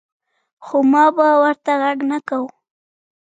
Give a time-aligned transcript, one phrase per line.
[0.65, 2.51] خو ما به ورته غږ نۀ کوۀ ـ